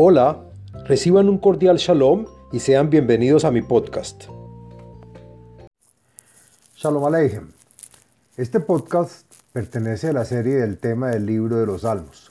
Hola, 0.00 0.44
reciban 0.84 1.28
un 1.28 1.38
cordial 1.38 1.76
shalom 1.76 2.26
y 2.52 2.60
sean 2.60 2.88
bienvenidos 2.88 3.44
a 3.44 3.50
mi 3.50 3.62
podcast. 3.62 4.26
Shalom 6.76 7.04
Aleichem. 7.04 7.48
Este 8.36 8.60
podcast 8.60 9.26
pertenece 9.52 10.10
a 10.10 10.12
la 10.12 10.24
serie 10.24 10.54
del 10.54 10.78
tema 10.78 11.08
del 11.08 11.26
libro 11.26 11.56
de 11.56 11.66
los 11.66 11.80
Salmos. 11.80 12.30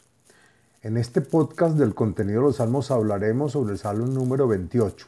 En 0.82 0.96
este 0.96 1.20
podcast 1.20 1.76
del 1.76 1.94
contenido 1.94 2.40
de 2.40 2.46
los 2.46 2.56
Salmos 2.56 2.90
hablaremos 2.90 3.52
sobre 3.52 3.74
el 3.74 3.80
Salmo 3.80 4.06
número 4.06 4.48
28, 4.48 5.06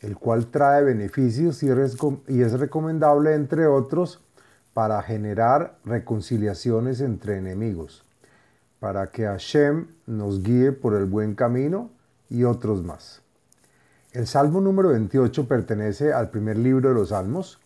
el 0.00 0.18
cual 0.18 0.48
trae 0.48 0.84
beneficios 0.84 1.62
y 1.62 1.70
es 1.70 2.52
recomendable, 2.60 3.32
entre 3.32 3.66
otros, 3.66 4.20
para 4.74 5.00
generar 5.02 5.78
reconciliaciones 5.86 7.00
entre 7.00 7.38
enemigos 7.38 8.04
para 8.80 9.08
que 9.08 9.26
Hashem 9.26 9.86
nos 10.06 10.42
guíe 10.42 10.72
por 10.72 10.94
el 10.94 11.04
buen 11.04 11.34
camino 11.34 11.90
y 12.28 12.44
otros 12.44 12.82
más. 12.82 13.22
El 14.12 14.26
Salmo 14.26 14.60
número 14.60 14.88
28 14.88 15.46
pertenece 15.46 16.12
al 16.12 16.30
primer 16.30 16.56
libro 16.56 16.88
de 16.88 16.94
los 16.96 17.10
Salmos, 17.10 17.60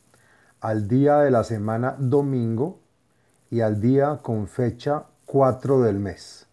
al 0.60 0.88
día 0.88 1.20
de 1.20 1.30
la 1.30 1.45
semana 1.45 1.96
domingo 1.98 2.80
y 3.50 3.60
al 3.60 3.80
día 3.80 4.18
con 4.23 4.48
fecha 4.48 5.04
4 5.24 5.80
del 5.82 5.98
mes. 6.00 6.46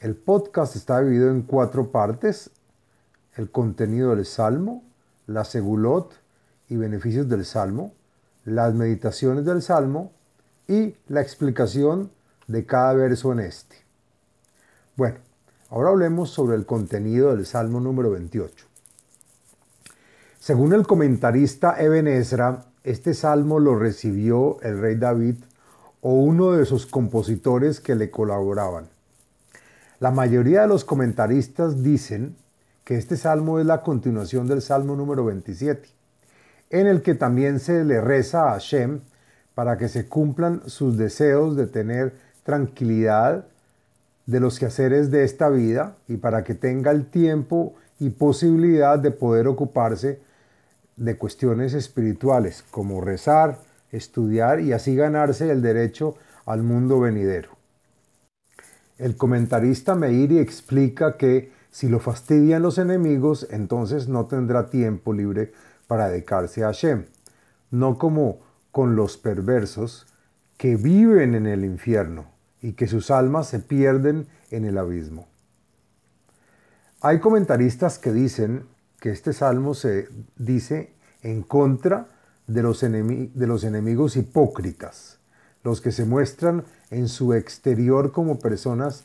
El 0.00 0.16
podcast 0.16 0.76
está 0.76 1.00
dividido 1.00 1.30
en 1.30 1.42
cuatro 1.42 1.90
partes, 1.90 2.50
el 3.36 3.50
contenido 3.50 4.14
del 4.14 4.26
Salmo, 4.26 4.82
la 5.26 5.44
segulot 5.44 6.12
y 6.68 6.76
beneficios 6.76 7.28
del 7.28 7.44
Salmo, 7.44 7.94
las 8.44 8.74
meditaciones 8.74 9.44
del 9.44 9.62
Salmo 9.62 10.12
y 10.68 10.96
la 11.08 11.22
explicación 11.22 12.10
de 12.46 12.66
cada 12.66 12.92
verso 12.94 13.32
en 13.32 13.40
este. 13.40 13.76
Bueno, 14.96 15.18
ahora 15.70 15.90
hablemos 15.90 16.30
sobre 16.30 16.56
el 16.56 16.66
contenido 16.66 17.34
del 17.34 17.46
Salmo 17.46 17.80
número 17.80 18.10
28. 18.10 18.66
Según 20.38 20.72
el 20.74 20.86
comentarista 20.86 21.82
Eben 21.82 22.06
Ezra, 22.06 22.66
este 22.82 23.14
salmo 23.14 23.58
lo 23.60 23.78
recibió 23.78 24.60
el 24.60 24.78
rey 24.78 24.96
David 24.96 25.36
o 26.02 26.12
uno 26.12 26.52
de 26.52 26.66
sus 26.66 26.84
compositores 26.84 27.80
que 27.80 27.94
le 27.94 28.10
colaboraban. 28.10 28.88
La 30.00 30.10
mayoría 30.10 30.60
de 30.60 30.68
los 30.68 30.84
comentaristas 30.84 31.82
dicen 31.82 32.36
que 32.84 32.96
este 32.96 33.16
salmo 33.16 33.58
es 33.58 33.64
la 33.64 33.80
continuación 33.80 34.46
del 34.46 34.60
salmo 34.60 34.96
número 34.96 35.24
27, 35.24 35.88
en 36.68 36.86
el 36.86 37.00
que 37.00 37.14
también 37.14 37.58
se 37.58 37.82
le 37.84 38.02
reza 38.02 38.48
a 38.48 38.50
Hashem 38.52 39.00
para 39.54 39.78
que 39.78 39.88
se 39.88 40.06
cumplan 40.06 40.68
sus 40.68 40.98
deseos 40.98 41.56
de 41.56 41.66
tener 41.66 42.12
tranquilidad 42.44 43.46
de 44.26 44.40
los 44.40 44.58
quehaceres 44.58 45.10
de 45.10 45.24
esta 45.24 45.48
vida 45.48 45.96
y 46.08 46.16
para 46.18 46.44
que 46.44 46.54
tenga 46.54 46.90
el 46.92 47.06
tiempo 47.06 47.74
y 47.98 48.10
posibilidad 48.10 48.98
de 48.98 49.10
poder 49.10 49.48
ocuparse 49.48 50.20
de 50.96 51.16
cuestiones 51.16 51.74
espirituales 51.74 52.64
como 52.70 53.00
rezar, 53.00 53.58
estudiar 53.90 54.60
y 54.60 54.72
así 54.72 54.94
ganarse 54.94 55.50
el 55.50 55.62
derecho 55.62 56.16
al 56.46 56.62
mundo 56.62 57.00
venidero. 57.00 57.50
El 58.98 59.16
comentarista 59.16 59.94
Meiri 59.94 60.38
explica 60.38 61.16
que 61.16 61.52
si 61.70 61.88
lo 61.88 61.98
fastidian 61.98 62.62
los 62.62 62.78
enemigos, 62.78 63.48
entonces 63.50 64.06
no 64.06 64.26
tendrá 64.26 64.70
tiempo 64.70 65.12
libre 65.12 65.52
para 65.88 66.08
dedicarse 66.08 66.62
a 66.62 66.68
Hashem, 66.68 67.06
no 67.72 67.98
como 67.98 68.38
con 68.70 68.94
los 68.94 69.16
perversos 69.16 70.06
que 70.56 70.76
viven 70.76 71.34
en 71.34 71.46
el 71.46 71.64
infierno, 71.64 72.26
y 72.64 72.72
que 72.72 72.86
sus 72.86 73.10
almas 73.10 73.46
se 73.46 73.58
pierden 73.58 74.26
en 74.50 74.64
el 74.64 74.78
abismo. 74.78 75.28
Hay 77.02 77.20
comentaristas 77.20 77.98
que 77.98 78.10
dicen 78.10 78.64
que 79.00 79.10
este 79.10 79.34
salmo 79.34 79.74
se 79.74 80.08
dice 80.38 80.94
en 81.20 81.42
contra 81.42 82.08
de 82.46 82.62
los, 82.62 82.82
enemigos 82.82 84.16
hipócritas, 84.16 85.18
los 85.62 85.82
que 85.82 85.92
se 85.92 86.06
muestran 86.06 86.64
en 86.90 87.08
su 87.08 87.34
exterior 87.34 88.12
como 88.12 88.38
personas 88.38 89.04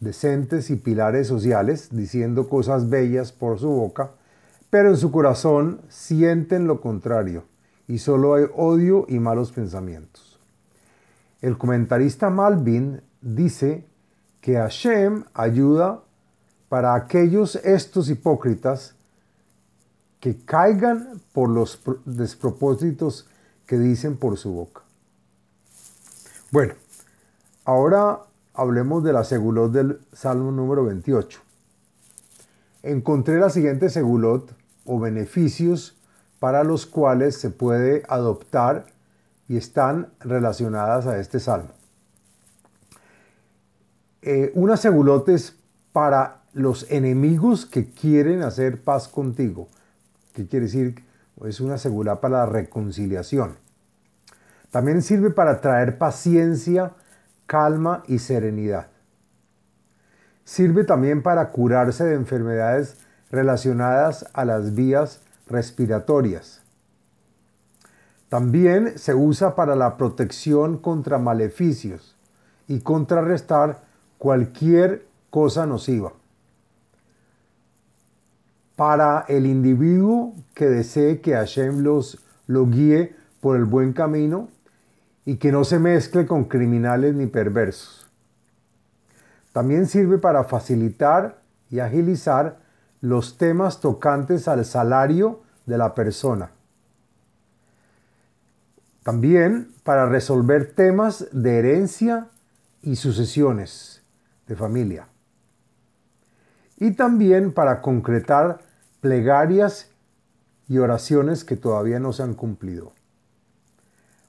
decentes 0.00 0.68
y 0.70 0.74
pilares 0.74 1.28
sociales, 1.28 1.90
diciendo 1.92 2.48
cosas 2.48 2.90
bellas 2.90 3.30
por 3.30 3.60
su 3.60 3.68
boca, 3.68 4.10
pero 4.68 4.88
en 4.88 4.96
su 4.96 5.12
corazón 5.12 5.80
sienten 5.88 6.66
lo 6.66 6.80
contrario 6.80 7.44
y 7.86 7.98
solo 7.98 8.34
hay 8.34 8.46
odio 8.52 9.06
y 9.08 9.20
malos 9.20 9.52
pensamientos. 9.52 10.35
El 11.46 11.58
comentarista 11.58 12.28
Malvin 12.28 13.02
dice 13.20 13.86
que 14.40 14.56
Hashem 14.56 15.22
ayuda 15.32 16.02
para 16.68 16.96
aquellos 16.96 17.54
estos 17.54 18.10
hipócritas 18.10 18.96
que 20.18 20.38
caigan 20.38 21.20
por 21.32 21.48
los 21.48 21.80
despropósitos 22.04 23.28
que 23.64 23.78
dicen 23.78 24.16
por 24.16 24.36
su 24.38 24.54
boca. 24.54 24.82
Bueno, 26.50 26.74
ahora 27.64 28.22
hablemos 28.52 29.04
de 29.04 29.12
la 29.12 29.22
segulot 29.22 29.70
del 29.70 30.00
Salmo 30.12 30.50
número 30.50 30.84
28. 30.84 31.38
Encontré 32.82 33.38
la 33.38 33.50
siguiente 33.50 33.88
segulot 33.88 34.52
o 34.84 34.98
beneficios 34.98 35.96
para 36.40 36.64
los 36.64 36.86
cuales 36.86 37.36
se 37.36 37.50
puede 37.50 38.02
adoptar 38.08 38.95
y 39.48 39.56
están 39.56 40.08
relacionadas 40.20 41.06
a 41.06 41.18
este 41.18 41.40
salmo. 41.40 41.70
Eh, 44.22 44.50
una 44.54 44.76
para 45.92 46.42
los 46.52 46.90
enemigos 46.90 47.64
que 47.64 47.90
quieren 47.90 48.42
hacer 48.42 48.82
paz 48.82 49.08
contigo. 49.08 49.68
¿Qué 50.32 50.46
quiere 50.46 50.66
decir? 50.66 51.04
Es 51.44 51.60
una 51.60 51.78
segula 51.78 52.20
para 52.20 52.38
la 52.38 52.46
reconciliación. 52.46 53.56
También 54.70 55.02
sirve 55.02 55.30
para 55.30 55.60
traer 55.60 55.96
paciencia, 55.96 56.92
calma 57.46 58.02
y 58.08 58.18
serenidad. 58.18 58.88
Sirve 60.44 60.84
también 60.84 61.22
para 61.22 61.50
curarse 61.50 62.04
de 62.04 62.14
enfermedades 62.14 62.96
relacionadas 63.30 64.26
a 64.32 64.44
las 64.44 64.74
vías 64.74 65.20
respiratorias. 65.46 66.65
También 68.36 68.98
se 68.98 69.14
usa 69.14 69.54
para 69.54 69.74
la 69.74 69.96
protección 69.96 70.76
contra 70.76 71.16
maleficios 71.16 72.18
y 72.68 72.80
contrarrestar 72.80 73.84
cualquier 74.18 75.06
cosa 75.30 75.64
nociva. 75.64 76.12
Para 78.76 79.24
el 79.28 79.46
individuo 79.46 80.34
que 80.52 80.66
desee 80.66 81.22
que 81.22 81.32
Hashem 81.32 81.82
lo 81.82 82.66
guíe 82.66 83.16
por 83.40 83.56
el 83.56 83.64
buen 83.64 83.94
camino 83.94 84.50
y 85.24 85.36
que 85.36 85.50
no 85.50 85.64
se 85.64 85.78
mezcle 85.78 86.26
con 86.26 86.44
criminales 86.44 87.14
ni 87.14 87.28
perversos. 87.28 88.06
También 89.52 89.86
sirve 89.86 90.18
para 90.18 90.44
facilitar 90.44 91.40
y 91.70 91.78
agilizar 91.78 92.58
los 93.00 93.38
temas 93.38 93.80
tocantes 93.80 94.46
al 94.46 94.66
salario 94.66 95.40
de 95.64 95.78
la 95.78 95.94
persona 95.94 96.50
también 99.06 99.72
para 99.84 100.06
resolver 100.06 100.74
temas 100.74 101.28
de 101.30 101.60
herencia 101.60 102.26
y 102.82 102.96
sucesiones 102.96 104.02
de 104.48 104.56
familia. 104.56 105.06
Y 106.76 106.90
también 106.90 107.52
para 107.52 107.82
concretar 107.82 108.58
plegarias 109.00 109.92
y 110.66 110.78
oraciones 110.78 111.44
que 111.44 111.54
todavía 111.54 112.00
no 112.00 112.12
se 112.12 112.24
han 112.24 112.34
cumplido. 112.34 112.94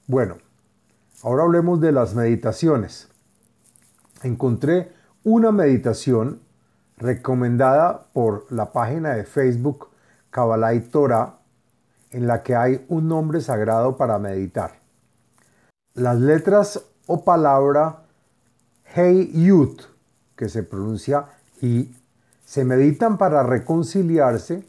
Bueno, 0.06 0.36
ahora 1.24 1.42
hablemos 1.42 1.80
de 1.80 1.90
las 1.90 2.14
meditaciones. 2.14 3.08
Encontré 4.22 4.92
una 5.24 5.50
meditación 5.50 6.40
recomendada 6.98 8.06
por 8.12 8.46
la 8.52 8.70
página 8.70 9.14
de 9.14 9.24
Facebook 9.24 9.88
Kabbalah 10.30 10.74
y 10.74 10.82
Torah 10.82 11.37
en 12.10 12.26
la 12.26 12.42
que 12.42 12.54
hay 12.54 12.84
un 12.88 13.08
nombre 13.08 13.40
sagrado 13.40 13.96
para 13.96 14.18
meditar. 14.18 14.78
Las 15.94 16.18
letras 16.18 16.82
o 17.06 17.24
palabra 17.24 18.04
Hey 18.84 19.30
Yut, 19.34 19.82
que 20.36 20.48
se 20.48 20.62
pronuncia 20.62 21.26
Hi, 21.60 21.94
se 22.44 22.64
meditan 22.64 23.18
para 23.18 23.42
reconciliarse 23.42 24.64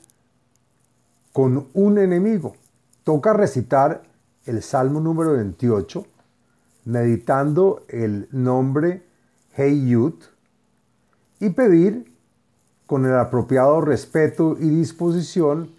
con 1.32 1.68
un 1.74 1.98
enemigo. 1.98 2.56
Toca 3.04 3.34
recitar 3.34 4.04
el 4.46 4.62
Salmo 4.62 5.00
número 5.00 5.34
28, 5.34 6.06
meditando 6.86 7.84
el 7.88 8.28
nombre 8.32 9.04
Hey 9.56 9.90
Yut 9.90 10.24
y 11.40 11.52
pedir 11.52 12.12
con 12.86 13.06
el 13.06 13.16
apropiado 13.16 13.82
respeto 13.82 14.58
y 14.60 14.70
disposición 14.70 15.70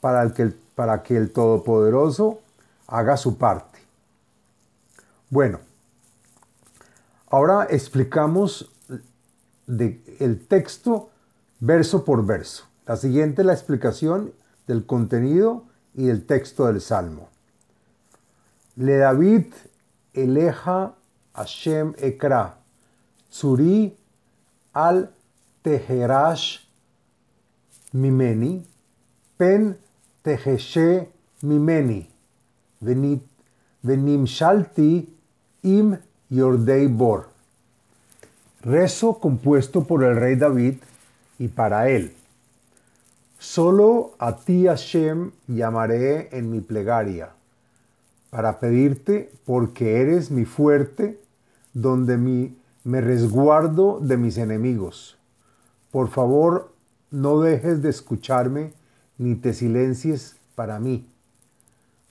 para 0.00 0.22
el 0.22 0.32
que 0.32 0.42
el 0.42 0.56
para 0.80 1.02
que 1.02 1.14
el 1.14 1.30
Todopoderoso 1.30 2.40
haga 2.86 3.18
su 3.18 3.36
parte. 3.36 3.80
Bueno, 5.28 5.60
ahora 7.28 7.66
explicamos 7.68 8.72
el 9.68 10.46
texto 10.48 11.10
verso 11.58 12.02
por 12.02 12.24
verso. 12.24 12.64
La 12.86 12.96
siguiente 12.96 13.42
es 13.42 13.46
la 13.46 13.52
explicación 13.52 14.32
del 14.66 14.86
contenido 14.86 15.64
y 15.92 16.06
del 16.06 16.24
texto 16.24 16.64
del 16.64 16.80
Salmo. 16.80 17.28
Le 18.76 18.96
David 18.96 19.52
eleja 20.14 20.94
Hashem 21.34 21.92
ekra, 21.98 22.56
tsuri 23.28 23.98
al 24.72 25.10
teherash 25.60 26.60
mimeni, 27.92 28.66
pen 29.36 29.76
tejeshe 30.22 31.08
mimeni, 31.42 32.08
venimshalti 33.82 35.08
im 35.62 35.96
yordei 36.30 36.86
bor. 36.88 37.28
Rezo 38.62 39.14
compuesto 39.18 39.84
por 39.84 40.04
el 40.04 40.16
rey 40.16 40.36
David 40.36 40.74
y 41.38 41.48
para 41.48 41.88
él. 41.88 42.12
Solo 43.38 44.12
a 44.18 44.36
ti, 44.36 44.66
Hashem, 44.66 45.30
llamaré 45.48 46.28
en 46.32 46.50
mi 46.50 46.60
plegaria, 46.60 47.30
para 48.28 48.60
pedirte 48.60 49.32
porque 49.46 50.02
eres 50.02 50.30
mi 50.30 50.44
fuerte, 50.44 51.18
donde 51.72 52.18
me 52.18 53.00
resguardo 53.00 53.98
de 54.00 54.18
mis 54.18 54.36
enemigos. 54.36 55.16
Por 55.90 56.08
favor, 56.08 56.70
no 57.10 57.40
dejes 57.40 57.80
de 57.80 57.88
escucharme, 57.88 58.74
ni 59.20 59.34
te 59.34 59.52
silencies 59.52 60.36
para 60.54 60.80
mí. 60.80 61.06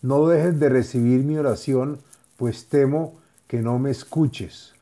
No 0.04 0.28
dejes 0.28 0.60
de 0.60 0.70
recibir 0.70 1.24
mi 1.24 1.38
oración, 1.40 1.98
pues 2.38 2.68
temo 2.68 3.16
que 3.48 3.64
no 3.64 3.80
me 3.80 3.90
escuches, 3.90 4.76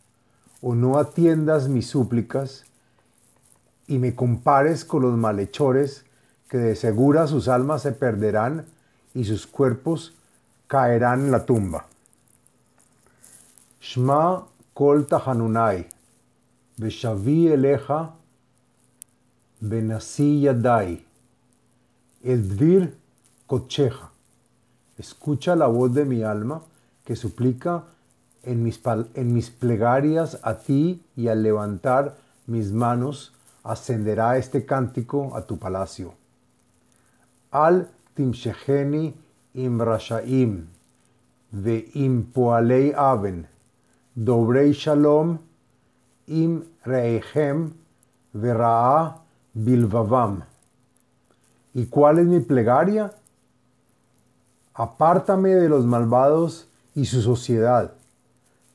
o 0.62 0.76
no 0.76 1.00
atiendas 1.00 1.70
mis 1.70 1.88
súplicas, 1.88 2.66
y 3.88 3.98
me 3.98 4.14
compares 4.14 4.84
con 4.84 5.04
los 5.04 5.18
malhechores, 5.18 6.04
que 6.50 6.58
de 6.58 6.76
segura 6.76 7.28
sus 7.28 7.48
almas 7.48 7.84
se 7.84 7.94
perderán 7.94 8.66
y 9.14 9.24
sus 9.24 9.48
cuerpos 9.48 10.14
caerán 10.68 11.22
en 11.22 11.32
la 11.32 11.46
tumba. 11.46 11.88
Shma 13.80 14.46
kol 14.74 15.08
tahanunai, 15.08 15.88
beshavi 16.76 17.48
eleja, 17.48 18.16
benasi 19.62 20.42
yadai, 20.42 21.07
eldvir 22.24 22.96
kocheja. 23.46 24.12
Escucha 24.98 25.56
la 25.56 25.68
voz 25.68 25.94
de 25.94 26.06
mi 26.06 26.24
alma 26.24 26.62
que 27.06 27.16
suplica 27.16 27.84
en 28.44 28.64
mis, 28.64 28.82
en 29.14 29.34
mis 29.34 29.50
plegarias 29.50 30.40
a 30.44 30.58
ti 30.58 31.04
y 31.16 31.28
al 31.28 31.44
levantar 31.44 32.18
mis 32.48 32.72
manos 32.72 33.34
ascenderá 33.64 34.38
este 34.38 34.66
cántico 34.66 35.36
a 35.36 35.46
tu 35.46 35.58
palacio. 35.58 36.14
Al 37.52 37.90
timshecheni 38.16 39.14
im 39.54 39.80
rashaim, 39.80 40.68
ve 41.52 41.90
im 41.94 42.24
poalei 42.34 42.94
aven, 42.96 43.48
dobrei 44.16 44.74
shalom, 44.74 45.38
im 46.28 46.64
reichem, 46.86 47.74
veraa 48.34 49.22
bilvavam. 49.54 50.44
¿Y 51.74 51.86
cuál 51.88 52.20
es 52.20 52.26
mi 52.26 52.40
plegaria? 52.40 53.14
Apártame 54.74 55.56
de 55.56 55.70
los 55.70 55.86
malvados 55.86 56.68
y 56.96 57.06
su 57.06 57.22
sociedad. 57.22 57.94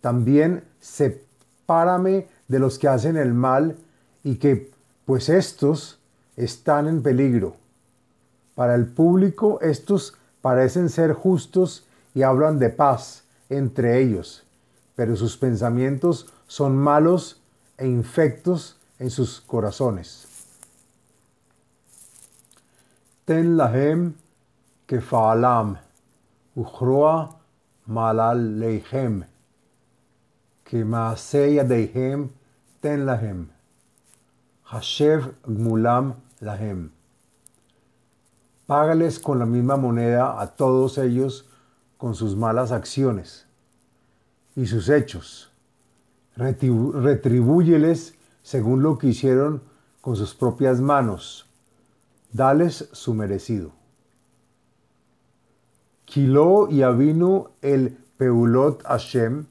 También 0.00 0.64
sepárame 0.80 2.28
de 2.48 2.58
los 2.58 2.78
que 2.78 2.88
hacen 2.88 3.16
el 3.16 3.34
mal 3.34 3.76
y 4.24 4.36
que, 4.36 4.70
pues 5.04 5.28
estos 5.28 5.98
están 6.36 6.88
en 6.88 7.02
peligro. 7.02 7.56
Para 8.54 8.74
el 8.74 8.86
público 8.86 9.60
estos 9.60 10.14
parecen 10.40 10.88
ser 10.88 11.12
justos 11.12 11.86
y 12.14 12.22
hablan 12.22 12.58
de 12.58 12.68
paz 12.68 13.24
entre 13.48 14.00
ellos, 14.00 14.44
pero 14.94 15.16
sus 15.16 15.36
pensamientos 15.36 16.26
son 16.46 16.76
malos 16.76 17.40
e 17.78 17.86
infectos 17.86 18.76
en 18.98 19.10
sus 19.10 19.40
corazones. 19.40 20.26
Lahem 23.32 24.14
kefaalam, 24.87 25.79
uchroa 26.56 27.34
malal 27.88 28.58
leihem, 28.58 29.25
que 30.64 30.84
yadehem 30.84 32.29
ten 32.82 33.06
lahem, 33.06 33.46
hashev 34.70 35.34
gmulam 35.46 36.14
lahem. 36.43 36.90
Págales 38.69 39.19
con 39.19 39.38
la 39.38 39.46
misma 39.46 39.76
moneda 39.76 40.40
a 40.40 40.46
todos 40.46 40.99
ellos 40.99 41.46
con 41.99 42.14
sus 42.14 42.37
malas 42.37 42.73
acciones 42.73 43.46
y 44.56 44.67
sus 44.67 44.88
hechos. 44.88 45.50
Retribúyeles 46.37 48.14
según 48.43 48.82
lo 48.82 48.99
que 48.99 49.08
hicieron 49.08 49.62
con 50.00 50.17
sus 50.17 50.34
propias 50.34 50.81
manos. 50.81 51.46
Dales 52.32 52.88
su 52.93 53.14
merecido. 53.14 53.73
Kilo 56.05 56.69
y 56.70 56.82
avinu 56.82 57.49
el 57.62 57.96
peulot 58.17 58.82
Hashem, 58.84 59.46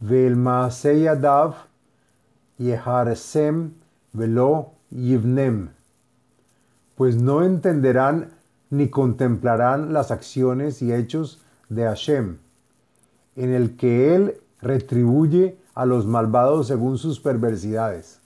maasei 0.00 1.02
yadav, 1.02 1.54
yeharesem 2.58 3.72
velo 4.12 4.72
yivnem 4.90 5.76
pues 6.96 7.16
no 7.16 7.44
entenderán 7.44 8.32
ni 8.70 8.88
contemplarán 8.88 9.92
las 9.92 10.10
acciones 10.10 10.82
y 10.82 10.92
hechos 10.92 11.40
de 11.68 11.84
Hashem, 11.84 12.38
en 13.36 13.52
el 13.52 13.76
que 13.76 14.14
Él 14.14 14.40
retribuye 14.60 15.58
a 15.74 15.84
los 15.84 16.06
malvados 16.06 16.66
según 16.66 16.98
sus 16.98 17.20
perversidades. 17.20 18.20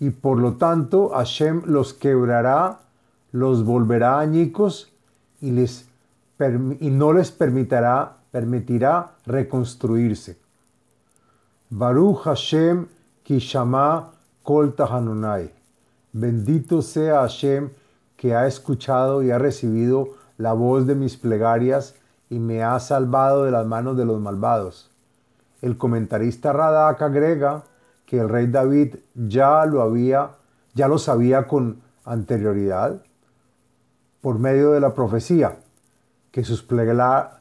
Y 0.00 0.10
por 0.10 0.38
lo 0.38 0.54
tanto 0.54 1.10
Hashem 1.10 1.62
los 1.66 1.94
quebrará, 1.94 2.80
los 3.32 3.64
volverá 3.64 4.18
añicos 4.18 4.90
y, 5.40 5.50
les, 5.50 5.88
y 6.80 6.90
no 6.90 7.12
les 7.12 7.30
permitirá, 7.30 8.16
permitirá 8.30 9.12
reconstruirse. 9.26 10.36
Baruch 11.70 12.22
Hashem 12.24 12.86
Kishama 13.24 14.10
Kol 14.42 14.74
Tahanunai. 14.74 15.50
Bendito 16.12 16.82
sea 16.82 17.20
Hashem 17.22 17.70
que 18.16 18.34
ha 18.34 18.46
escuchado 18.46 19.22
y 19.22 19.30
ha 19.30 19.38
recibido 19.38 20.10
la 20.38 20.52
voz 20.52 20.86
de 20.86 20.94
mis 20.94 21.16
plegarias 21.16 21.94
y 22.30 22.38
me 22.38 22.62
ha 22.62 22.78
salvado 22.80 23.44
de 23.44 23.50
las 23.50 23.66
manos 23.66 23.96
de 23.96 24.04
los 24.04 24.20
malvados. 24.20 24.90
El 25.62 25.76
comentarista 25.78 26.52
Radak 26.52 27.02
agrega 27.02 27.64
que 28.06 28.18
el 28.18 28.28
rey 28.28 28.46
David 28.46 28.96
ya 29.14 29.64
lo 29.66 29.82
había, 29.82 30.32
ya 30.74 30.88
lo 30.88 30.98
sabía 30.98 31.46
con 31.46 31.82
anterioridad 32.04 33.02
por 34.20 34.38
medio 34.38 34.72
de 34.72 34.80
la 34.80 34.94
profecía, 34.94 35.58
que 36.30 36.44
sus, 36.44 36.66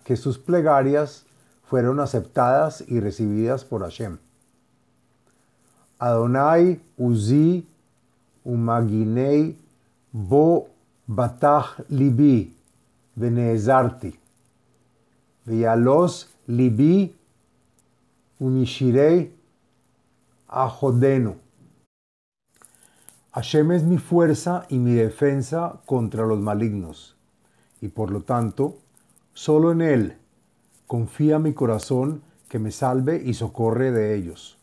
que 0.04 0.16
sus 0.16 0.38
plegarias 0.38 1.26
fueron 1.64 2.00
aceptadas 2.00 2.84
y 2.88 3.00
recibidas 3.00 3.66
por 3.66 3.82
Hashem. 3.82 4.18
Adonai, 5.98 6.82
Uzi, 6.98 7.66
Umaginei, 8.44 9.58
Bo, 10.12 10.68
Batah, 11.08 11.66
Libi, 11.90 12.54
Benezarti, 13.16 14.20
Veyalos, 15.46 16.30
Libi, 16.48 17.16
Umishirei, 18.40 19.32
a 20.54 20.70
Jodeno. 20.70 21.38
Hashem 23.32 23.72
es 23.72 23.84
mi 23.84 23.98
fuerza 23.98 24.66
y 24.70 24.78
mi 24.78 24.94
defensa 24.94 25.82
contra 25.88 26.28
los 26.28 26.40
malignos, 26.40 27.18
y 27.82 27.88
por 27.88 28.12
lo 28.12 28.22
tanto, 28.22 28.78
solo 29.34 29.72
en 29.72 29.82
Él 29.82 30.18
confía 30.86 31.40
mi 31.40 31.54
corazón 31.54 32.22
que 32.50 32.60
me 32.60 32.70
salve 32.70 33.20
y 33.26 33.34
socorre 33.34 33.92
de 33.92 34.16
ellos. 34.16 34.60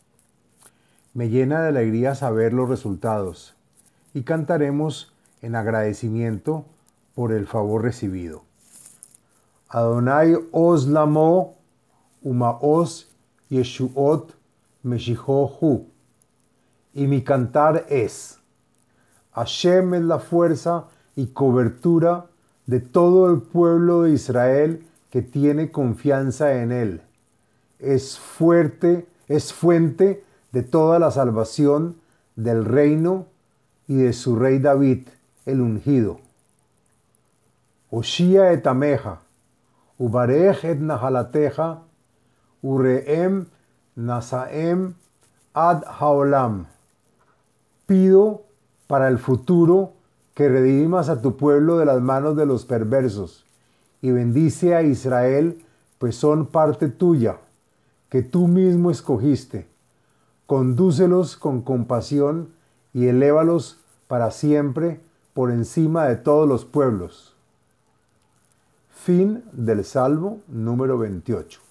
Me 1.13 1.27
llena 1.27 1.61
de 1.61 1.67
alegría 1.67 2.15
saber 2.15 2.53
los 2.53 2.69
resultados, 2.69 3.55
y 4.13 4.21
cantaremos 4.21 5.13
en 5.41 5.55
agradecimiento 5.55 6.65
por 7.15 7.33
el 7.33 7.47
favor 7.47 7.83
recibido. 7.83 8.43
Adonai 9.67 10.37
os 10.53 10.87
lamo, 10.87 11.55
uma 12.21 12.57
os 12.61 13.09
yeshuot 13.49 14.40
y 14.83 14.87
mi 17.07 17.23
cantar 17.23 17.85
es, 17.89 18.39
Hashem 19.33 19.93
es 19.93 20.01
la 20.01 20.19
fuerza 20.19 20.85
y 21.15 21.27
cobertura 21.27 22.25
de 22.65 22.79
todo 22.79 23.31
el 23.31 23.41
pueblo 23.41 24.03
de 24.03 24.11
Israel 24.11 24.85
que 25.09 25.21
tiene 25.21 25.71
confianza 25.71 26.61
en 26.61 26.71
él. 26.71 27.01
Es 27.79 28.19
fuerte, 28.19 29.07
es 29.27 29.53
fuente 29.53 30.23
de 30.51 30.63
toda 30.63 30.99
la 30.99 31.11
salvación 31.11 31.95
del 32.35 32.65
reino 32.65 33.27
y 33.87 33.95
de 33.95 34.13
su 34.13 34.35
rey 34.35 34.59
David, 34.59 35.07
el 35.45 35.61
ungido. 35.61 36.19
Oshia 37.89 38.53
etameja, 38.53 39.21
ubarej 39.97 40.63
et 40.63 40.79
nahalateja, 40.79 41.81
ureem 42.61 43.47
nasaem 43.95 44.93
ad 45.53 45.83
haolam. 45.85 46.67
Pido 47.85 48.43
para 48.87 49.07
el 49.07 49.19
futuro 49.19 49.93
que 50.33 50.49
redimas 50.49 51.09
a 51.09 51.21
tu 51.21 51.37
pueblo 51.37 51.77
de 51.77 51.85
las 51.85 52.01
manos 52.01 52.35
de 52.35 52.45
los 52.45 52.65
perversos, 52.65 53.45
y 54.01 54.11
bendice 54.11 54.75
a 54.75 54.81
Israel, 54.81 55.63
pues 55.97 56.15
son 56.15 56.47
parte 56.47 56.87
tuya, 56.87 57.37
que 58.09 58.23
tú 58.23 58.47
mismo 58.47 58.91
escogiste. 58.91 59.67
Condúcelos 60.47 61.37
con 61.37 61.61
compasión 61.61 62.49
y 62.93 63.07
elévalos 63.07 63.77
para 64.07 64.31
siempre 64.31 64.99
por 65.33 65.51
encima 65.51 66.05
de 66.05 66.15
todos 66.15 66.47
los 66.47 66.65
pueblos. 66.65 67.35
Fin 68.89 69.43
del 69.53 69.85
Salmo 69.85 70.41
número 70.47 70.97
28. 70.97 71.70